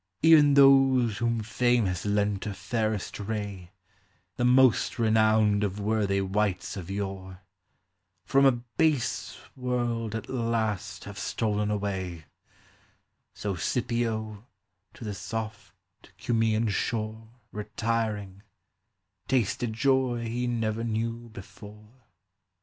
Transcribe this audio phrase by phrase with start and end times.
[0.25, 3.69] E'en those whom fame has lent her fairest ray,
[4.37, 7.41] The most renowned of worthy wights of yore,
[8.25, 12.25] From a base world at last have stolen away:
[13.35, 14.47] So Seipio,
[14.95, 15.71] to the soft
[16.17, 18.41] Cumsean shore Retiring,
[19.27, 22.05] tasted joy he never knew before.